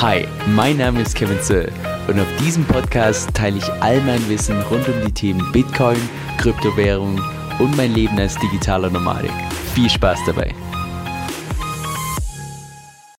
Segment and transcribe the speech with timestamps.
[0.00, 1.72] Hi, mein Name ist Kevin Zöll
[2.06, 5.98] und auf diesem Podcast teile ich all mein Wissen rund um die Themen Bitcoin,
[6.36, 7.20] Kryptowährung
[7.58, 9.32] und mein Leben als digitaler Nomadik.
[9.74, 10.54] Viel Spaß dabei!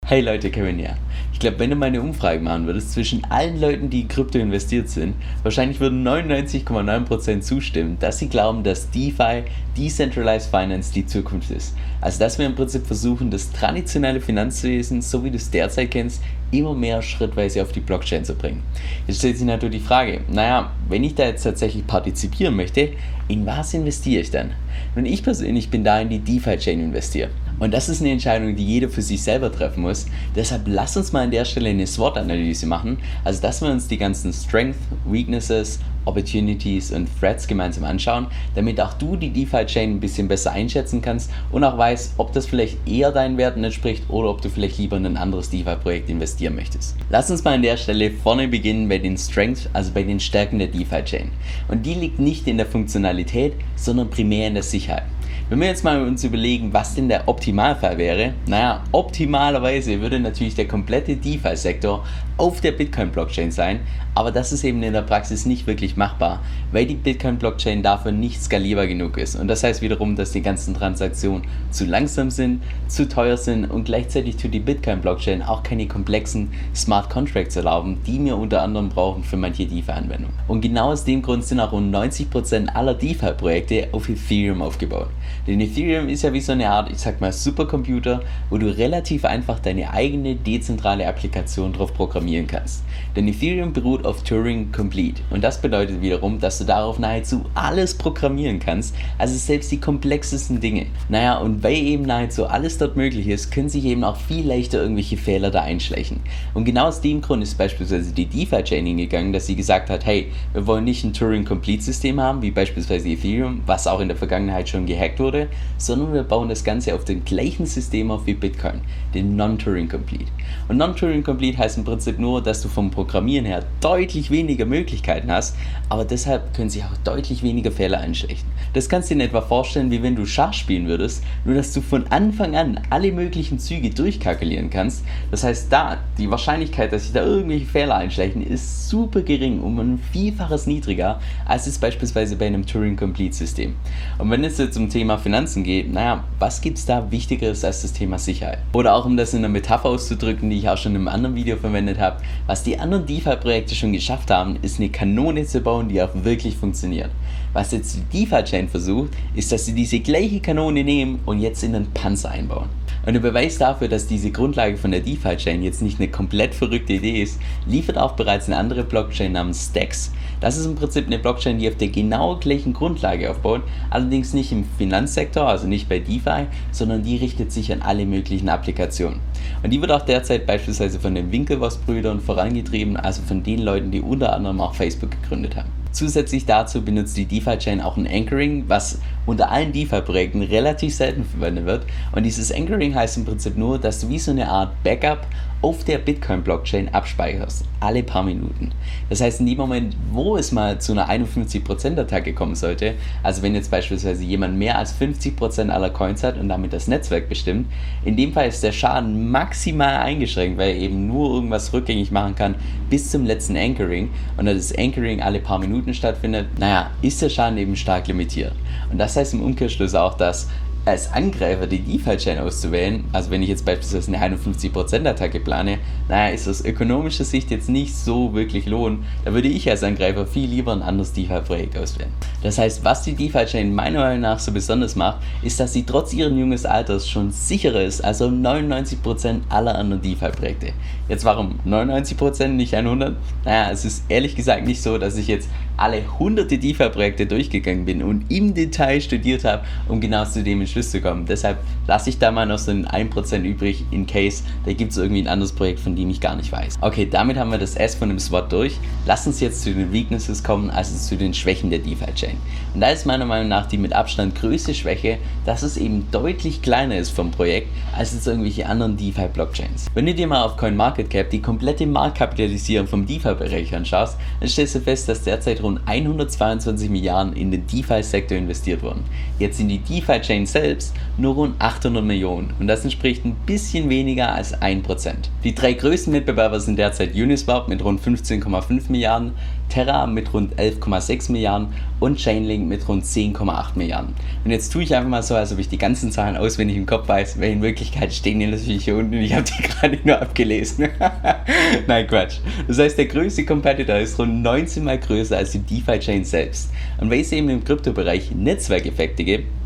[0.05, 0.95] Hey Leute, Kevin hier.
[1.33, 4.39] Ich glaube, wenn du mal eine Umfrage machen würdest zwischen allen Leuten, die in Krypto
[4.39, 9.43] investiert sind, wahrscheinlich würden 99,9% zustimmen, dass sie glauben, dass DeFi,
[9.77, 11.75] Decentralized Finance, die Zukunft ist.
[12.01, 16.21] Also, dass wir im Prinzip versuchen, das traditionelle Finanzwesen, so wie du es derzeit kennst,
[16.51, 18.63] immer mehr schrittweise auf die Blockchain zu bringen.
[19.07, 22.89] Jetzt stellt sich natürlich die Frage, naja, wenn ich da jetzt tatsächlich partizipieren möchte,
[23.27, 24.51] in was investiere ich dann?
[24.95, 27.29] Nun, ich persönlich bin da in die DeFi-Chain investiert.
[27.59, 30.07] Und das ist eine Entscheidung, die jeder für sich selber treffen muss.
[30.35, 32.97] Deshalb lass uns mal an der Stelle eine SWOT-Analyse machen.
[33.23, 38.93] Also, dass wir uns die ganzen Strengths, Weaknesses, Opportunities und Threats gemeinsam anschauen, damit auch
[38.93, 43.11] du die DeFi-Chain ein bisschen besser einschätzen kannst und auch weißt, ob das vielleicht eher
[43.11, 46.95] deinen Werten entspricht oder ob du vielleicht lieber in ein anderes DeFi-Projekt investieren möchtest.
[47.09, 50.59] Lass uns mal an der Stelle vorne beginnen bei den Strengths, also bei den Stärken
[50.59, 51.31] der DeFi-Chain.
[51.67, 55.03] Und die liegt nicht in der Funktionalität, sondern primär in der Sicherheit.
[55.49, 60.53] Wenn wir jetzt mal uns überlegen, was denn der Optimalfall wäre, naja, optimalerweise würde natürlich
[60.53, 62.05] der komplette DeFi-Sektor
[62.37, 63.79] auf der Bitcoin-Blockchain sein,
[64.13, 68.41] aber das ist eben in der Praxis nicht wirklich machbar, weil die Bitcoin-Blockchain dafür nicht
[68.43, 69.35] skalierbar genug ist.
[69.35, 73.85] Und das heißt wiederum, dass die ganzen Transaktionen zu langsam sind, zu teuer sind und
[73.85, 79.23] gleichzeitig tut die Bitcoin-Blockchain auch keine komplexen Smart Contracts erlauben, die wir unter anderem brauchen
[79.23, 80.35] für manche DeFi-Anwendungen.
[80.47, 85.09] Und genau aus dem Grund sind auch rund 90% aller DeFi-Projekte auf Ethereum aufgebaut.
[85.49, 89.25] Denn Ethereum ist ja wie so eine Art, ich sag mal, Supercomputer, wo du relativ
[89.25, 92.83] einfach deine eigene dezentrale Applikation drauf programmieren kannst.
[93.15, 97.95] Denn Ethereum beruht auf Turing Complete und das bedeutet wiederum, dass du darauf nahezu alles
[97.95, 100.85] programmieren kannst, also selbst die komplexesten Dinge.
[101.09, 104.79] Naja, und weil eben nahezu alles dort möglich ist, können sich eben auch viel leichter
[104.79, 106.19] irgendwelche Fehler da einschleichen.
[106.53, 110.31] Und genau aus dem Grund ist beispielsweise die DeFi-Chain hingegangen, dass sie gesagt hat, hey,
[110.53, 114.17] wir wollen nicht ein Turing Complete System haben, wie beispielsweise Ethereum, was auch in der
[114.17, 115.38] Vergangenheit schon gehackt wurde,
[115.77, 118.81] sondern wir bauen das Ganze auf dem gleichen System auf wie Bitcoin,
[119.13, 120.31] den Non-Turing Complete.
[120.67, 125.31] Und Non-Turing Complete heißt im Prinzip nur, dass du vom Programmieren her deutlich weniger Möglichkeiten
[125.31, 125.55] hast,
[125.89, 128.49] aber deshalb können sich auch deutlich weniger Fehler einschlechten.
[128.73, 131.73] Das kannst du dir in etwa vorstellen, wie wenn du Schach spielen würdest, nur dass
[131.73, 135.03] du von Anfang an alle möglichen Züge durchkalkulieren kannst.
[135.31, 139.79] Das heißt, da die Wahrscheinlichkeit, dass sich da irgendwelche Fehler einschleichen, ist super gering, um
[139.79, 143.75] ein Vielfaches niedriger, als es beispielsweise bei einem Turing Complete System.
[144.19, 147.81] Und wenn es jetzt zum Thema Finanzen geht, naja, was gibt es da Wichtigeres als
[147.81, 148.59] das Thema Sicherheit?
[148.73, 151.35] Oder auch um das in einer Metapher auszudrücken, die ich auch schon in einem anderen
[151.35, 155.89] Video verwendet habe, was die anderen DeFi-Projekte schon geschafft haben, ist eine Kanone zu bauen,
[155.89, 157.09] die auch wirklich funktioniert.
[157.53, 161.73] Was jetzt die DeFi-Chain versucht, ist, dass sie diese gleiche Kanone nehmen und jetzt in
[161.73, 162.69] einen Panzer einbauen.
[163.05, 166.93] Und der Beweis dafür, dass diese Grundlage von der DeFi-Chain jetzt nicht eine komplett verrückte
[166.93, 170.11] Idee ist, liefert auch bereits eine andere Blockchain namens Stacks.
[170.39, 174.51] Das ist im Prinzip eine Blockchain, die auf der genau gleichen Grundlage aufbaut, allerdings nicht
[174.51, 179.19] im Finanzsektor, also nicht bei DeFi, sondern die richtet sich an alle möglichen Applikationen.
[179.63, 184.01] Und die wird auch derzeit beispielsweise von den Winklevoss-Brüdern vorangetrieben, also von den Leuten, die
[184.01, 185.69] unter anderem auch Facebook gegründet haben.
[185.91, 191.65] Zusätzlich dazu benutzt die DeFi-Chain auch ein Anchoring, was unter allen DeFi-Projekten relativ selten verwendet
[191.65, 191.85] wird.
[192.11, 195.27] Und dieses Anchoring heißt im Prinzip nur, dass du wie so eine Art Backup
[195.61, 198.71] auf der Bitcoin-Blockchain abspeicherst, alle paar Minuten.
[199.09, 203.55] Das heißt, in dem Moment, wo es mal zu einer 51%-Attacke kommen sollte, also wenn
[203.55, 207.67] jetzt beispielsweise jemand mehr als 50% aller Coins hat und damit das Netzwerk bestimmt,
[208.05, 212.35] in dem Fall ist der Schaden maximal eingeschränkt, weil er eben nur irgendwas rückgängig machen
[212.35, 212.55] kann
[212.89, 217.29] bis zum letzten Anchoring und da das Anchoring alle paar Minuten stattfindet, naja, ist der
[217.29, 218.53] Schaden eben stark limitiert.
[218.91, 220.47] Und das heißt im Umkehrschluss auch, dass
[220.85, 226.47] als Angreifer die DeFi-Chain auszuwählen, also wenn ich jetzt beispielsweise eine 51%-Attacke plane, naja, ist
[226.47, 229.03] aus ökonomischer Sicht jetzt nicht so wirklich lohn.
[229.25, 232.11] Da würde ich als Angreifer viel lieber ein anderes DeFi-Projekt auswählen.
[232.41, 236.13] Das heißt, was die DeFi-Chain meiner Meinung nach so besonders macht, ist, dass sie trotz
[236.13, 240.73] ihren jungen Alters schon sicherer ist als 99% aller anderen DeFi-Projekte.
[241.07, 243.15] Jetzt warum 99%, nicht 100?
[243.45, 248.03] Naja, es ist ehrlich gesagt nicht so, dass ich jetzt alle hunderte DeFi-Projekte durchgegangen bin
[248.03, 251.25] und im Detail studiert habe, um genau zu dem Entschluss zu kommen.
[251.25, 254.97] Deshalb lasse ich da mal noch so ein 1% übrig, in case da gibt es
[254.97, 256.77] irgendwie ein anderes Projekt, von dem ich gar nicht weiß.
[256.81, 258.77] Okay, damit haben wir das S von dem SWOT durch.
[259.05, 262.37] Lass uns jetzt zu den Weaknesses kommen, also zu den Schwächen der DeFi-Chain.
[262.73, 266.61] Und da ist meiner Meinung nach die mit Abstand größte Schwäche, dass es eben deutlich
[266.61, 269.87] kleiner ist vom Projekt als jetzt irgendwelche anderen DeFi-Blockchains.
[269.93, 274.79] Wenn du dir mal auf CoinMarketCap die komplette Marktkapitalisierung vom DeFi-Bereich anschaust, dann stellst du
[274.81, 279.03] fest, dass derzeit rund rund 122 Milliarden in den DeFi-Sektor investiert worden.
[279.37, 284.33] Jetzt sind die DeFi-Chain selbst nur rund 800 Millionen und das entspricht ein bisschen weniger
[284.33, 285.13] als 1%.
[285.43, 289.33] Die drei größten Mitbewerber sind derzeit Uniswap mit rund 15,5 Milliarden,
[289.69, 294.15] Terra mit rund 11,6 Milliarden und Chainlink mit rund 10,8 Milliarden.
[294.43, 296.85] Und jetzt tue ich einfach mal so, als ob ich die ganzen Zahlen auswendig im
[296.85, 299.99] Kopf weiß, weil in Wirklichkeit stehen die natürlich hier unten und ich habe die gerade
[300.03, 300.89] nur abgelesen.
[301.87, 302.39] Nein, Quatsch.
[302.67, 306.71] Das heißt, der größte Competitor ist rund 19 mal größer als die DeFi-Chain selbst.
[306.99, 309.58] Und weil es eben im Kryptobereich Netzwerkeffekte gibt,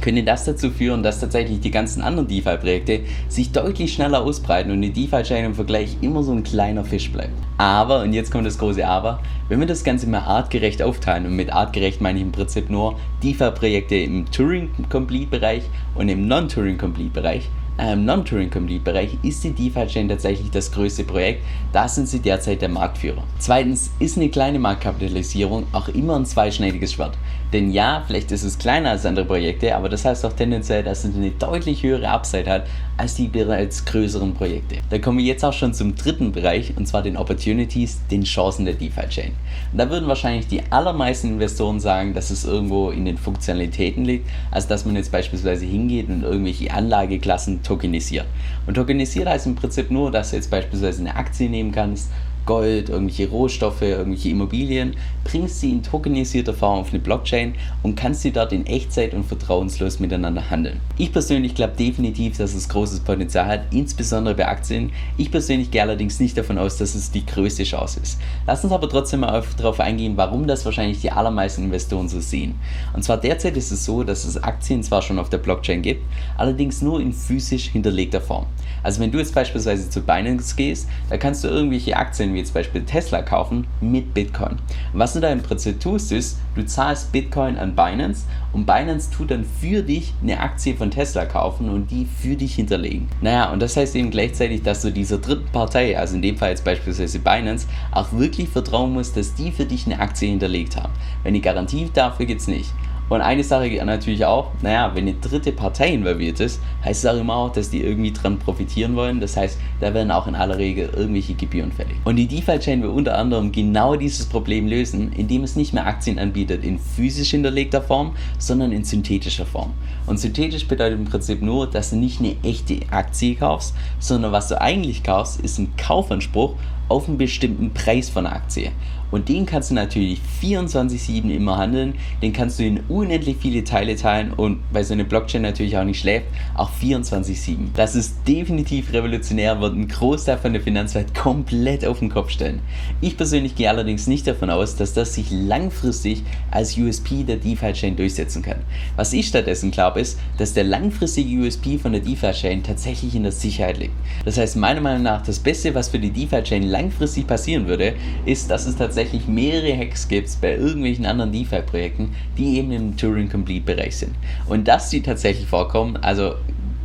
[0.00, 4.82] könnte das dazu führen, dass tatsächlich die ganzen anderen DeFi-Projekte sich deutlich schneller ausbreiten und
[4.82, 7.34] die DeFi-Chain im Vergleich immer so ein kleiner Fisch bleibt.
[7.58, 11.36] Aber, und jetzt kommt das große Aber, wenn wir das Ganze mal artgerecht aufteilen, und
[11.36, 15.62] mit artgerecht meine ich im Prinzip nur DeFi-Projekte im Turing-Complete-Bereich
[15.94, 21.42] und im Non-Turing-Complete-Bereich, im Non-Turing-Complete-Bereich ist die DeFi-Chain tatsächlich das größte Projekt.
[21.72, 23.22] Da sind sie derzeit der Marktführer.
[23.38, 27.18] Zweitens ist eine kleine Marktkapitalisierung auch immer ein zweischneidiges Schwert.
[27.52, 31.04] Denn ja, vielleicht ist es kleiner als andere Projekte, aber das heißt auch tendenziell, dass
[31.04, 34.76] es eine deutlich höhere Upside hat als die bereits größeren Projekte.
[34.90, 38.64] Da kommen wir jetzt auch schon zum dritten Bereich und zwar den Opportunities, den Chancen
[38.64, 39.32] der DeFi-Chain.
[39.72, 44.68] Da würden wahrscheinlich die allermeisten Investoren sagen, dass es irgendwo in den Funktionalitäten liegt, also
[44.68, 48.26] dass man jetzt beispielsweise hingeht und irgendwelche Anlageklassen tokenisiert.
[48.66, 52.10] Und tokenisiert heißt im Prinzip nur, dass du jetzt beispielsweise eine Aktie nehmen kannst
[52.46, 58.22] Gold, irgendwelche Rohstoffe, irgendwelche Immobilien, bringst sie in tokenisierter Form auf eine Blockchain und kannst
[58.22, 60.80] sie dort in Echtzeit und vertrauenslos miteinander handeln.
[60.96, 64.92] Ich persönlich glaube definitiv, dass es großes Potenzial hat, insbesondere bei Aktien.
[65.16, 68.20] Ich persönlich gehe allerdings nicht davon aus, dass es die größte Chance ist.
[68.46, 72.54] Lass uns aber trotzdem mal darauf eingehen, warum das wahrscheinlich die allermeisten Investoren so sehen.
[72.94, 76.04] Und zwar derzeit ist es so, dass es Aktien zwar schon auf der Blockchain gibt,
[76.36, 78.46] allerdings nur in physisch hinterlegter Form.
[78.84, 82.54] Also wenn du jetzt beispielsweise zu Binance gehst, da kannst du irgendwelche Aktien wie zum
[82.54, 84.58] Beispiel Tesla kaufen mit Bitcoin.
[84.92, 89.10] Und was du da im Prinzip tust, ist, du zahlst Bitcoin an Binance und Binance
[89.10, 93.08] tut dann für dich eine Aktie von Tesla kaufen und die für dich hinterlegen.
[93.20, 96.50] Naja, und das heißt eben gleichzeitig, dass du dieser dritten Partei, also in dem Fall
[96.50, 100.92] jetzt beispielsweise Binance, auch wirklich vertrauen musst, dass die für dich eine Aktie hinterlegt haben.
[101.22, 102.72] Wenn die Garantie dafür gibt es nicht.
[103.08, 107.18] Und eine Sache natürlich auch, naja, wenn eine dritte Partei involviert ist, heißt es auch
[107.18, 109.20] immer auch, dass die irgendwie dran profitieren wollen.
[109.20, 111.96] Das heißt, da werden auch in aller Regel irgendwelche Gebühren fällig.
[112.04, 116.18] Und die DeFi-Chain will unter anderem genau dieses Problem lösen, indem es nicht mehr Aktien
[116.18, 119.72] anbietet in physisch hinterlegter Form, sondern in synthetischer Form.
[120.06, 124.48] Und synthetisch bedeutet im Prinzip nur, dass du nicht eine echte Aktie kaufst, sondern was
[124.48, 126.54] du eigentlich kaufst, ist ein Kaufanspruch
[126.88, 128.70] auf einen bestimmten Preis von einer Aktie.
[129.16, 131.94] Und den kannst du natürlich 24-7 immer handeln.
[132.20, 135.84] Den kannst du in unendlich viele Teile teilen und weil so eine Blockchain natürlich auch
[135.84, 137.68] nicht schläft, auch 24-7.
[137.72, 142.60] Das ist definitiv revolutionär, wird einen Großteil von der Finanzwelt komplett auf den Kopf stellen.
[143.00, 147.96] Ich persönlich gehe allerdings nicht davon aus, dass das sich langfristig als USP der DeFi-Chain
[147.96, 148.58] durchsetzen kann.
[148.96, 153.32] Was ich stattdessen glaube, ist, dass der langfristige USP von der DeFi-Chain tatsächlich in der
[153.32, 153.94] Sicherheit liegt.
[154.26, 157.94] Das heißt, meiner Meinung nach, das Beste, was für die DeFi-Chain langfristig passieren würde,
[158.26, 163.96] ist, dass es tatsächlich mehrere Hacks gibt bei irgendwelchen anderen DeFi-Projekten, die eben im Turing-Complete-Bereich
[163.96, 164.14] sind.
[164.46, 166.34] Und dass die tatsächlich vorkommen, also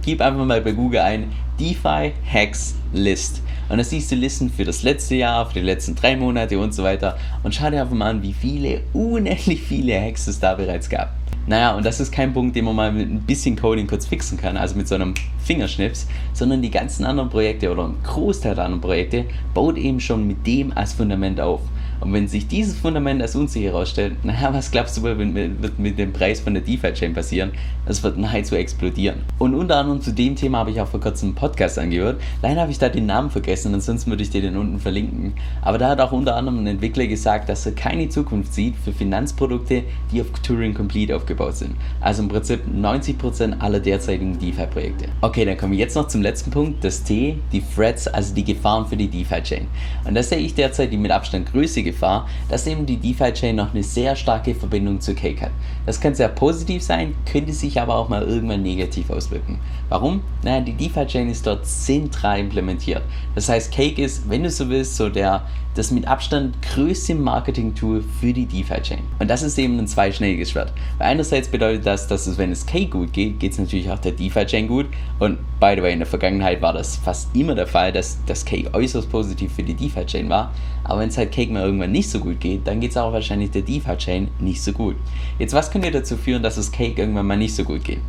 [0.03, 3.41] gib einfach mal bei Google ein DeFi Hacks List.
[3.69, 6.73] Und da siehst du Listen für das letzte Jahr, für die letzten drei Monate und
[6.73, 7.17] so weiter.
[7.43, 11.15] Und schau dir einfach mal an, wie viele, unendlich viele Hacks es da bereits gab.
[11.47, 14.37] Naja, und das ist kein Punkt, den man mal mit ein bisschen Coding kurz fixen
[14.37, 18.65] kann, also mit so einem Fingerschnips, sondern die ganzen anderen Projekte oder ein Großteil der
[18.65, 21.61] anderen Projekte baut eben schon mit dem als Fundament auf.
[22.01, 26.11] Und wenn sich dieses Fundament als unsicher herausstellt, naja, was glaubst du, wird mit dem
[26.11, 27.51] Preis von der DeFi-Chain passieren?
[27.85, 29.21] Das wird nahezu explodieren.
[29.37, 32.19] Und unter anderem zu dem Thema habe ich auch vor kurzem einen Podcast angehört.
[32.41, 35.33] Leider habe ich da den Namen vergessen, ansonsten würde ich dir den unten verlinken.
[35.61, 38.91] Aber da hat auch unter anderem ein Entwickler gesagt, dass er keine Zukunft sieht für
[38.91, 41.75] Finanzprodukte, die auf Turing Complete aufgebaut sind.
[41.99, 45.05] Also im Prinzip 90% aller derzeitigen DeFi-Projekte.
[45.21, 48.43] Okay, dann kommen wir jetzt noch zum letzten Punkt, das T, die Threats, also die
[48.43, 49.67] Gefahren für die DeFi-Chain.
[50.05, 53.73] Und das sehe ich derzeit die mit Abstand größte Gefahr, dass eben die DeFi-Chain noch
[53.73, 55.51] eine sehr starke Verbindung zu Cake hat.
[55.85, 59.59] Das kann sehr positiv sein, könnte sich aber auch mal irgendwann negativ auswirken.
[59.89, 60.21] Warum?
[60.43, 63.03] Naja, die DeFi-Chain ist dort zentral implementiert.
[63.35, 68.03] Das heißt, Cake ist, wenn du so willst, so der das mit Abstand größte Marketing-Tool
[68.19, 68.99] für die DeFi-Chain.
[69.19, 70.73] Und das ist eben ein zweischneidiges Schwert.
[70.97, 73.99] Weil einerseits bedeutet das, dass es, wenn es Cake gut geht, geht es natürlich auch
[73.99, 74.87] der DeFi-Chain gut.
[75.19, 78.43] Und by the way, in der Vergangenheit war das fast immer der Fall, dass das
[78.43, 80.51] Cake äußerst positiv für die DeFi-Chain war.
[80.83, 83.13] Aber wenn es halt Cake mal irgendwann nicht so gut geht, dann geht es auch
[83.13, 84.95] wahrscheinlich der DeFi-Chain nicht so gut.
[85.39, 88.01] Jetzt, was könnte dazu führen, dass es Cake irgendwann mal nicht so gut geht?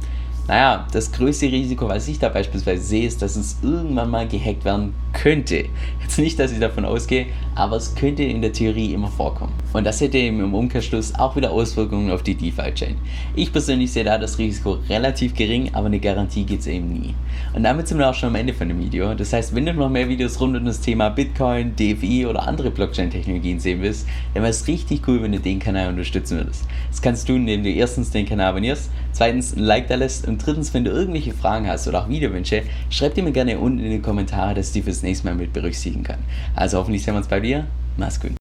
[0.49, 4.65] Naja, das größte Risiko, was ich da beispielsweise sehe, ist, dass es irgendwann mal gehackt
[4.65, 5.67] werden könnte,
[6.03, 9.53] jetzt nicht, dass ich davon ausgehe, aber es könnte in der Theorie immer vorkommen.
[9.73, 12.97] Und das hätte eben im Umkehrschluss auch wieder Auswirkungen auf die DeFi-Chain.
[13.35, 17.15] Ich persönlich sehe da das Risiko relativ gering, aber eine Garantie gibt es eben nie.
[17.55, 19.15] Und damit sind wir auch schon am Ende von dem Video.
[19.15, 22.71] Das heißt, wenn du noch mehr Videos rund um das Thema Bitcoin, DFI oder andere
[22.71, 26.67] Blockchain-Technologien sehen willst, dann wäre es richtig cool, wenn du den Kanal unterstützen würdest.
[26.91, 30.45] Das kannst du, indem du erstens den Kanal abonnierst, zweitens ein Like da lässt und
[30.45, 33.91] drittens, wenn du irgendwelche Fragen hast oder auch Videowünsche, schreib die mir gerne unten in
[33.91, 36.19] die Kommentare, dass ich die fürs nächste Mal mit berücksichtigen kann.
[36.55, 37.67] Also hoffentlich sehen wir uns bei dir.
[37.97, 38.31] Mach's gut.